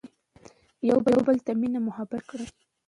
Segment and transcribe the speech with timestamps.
[0.89, 2.45] يو بل ته مينه محبت ور کړي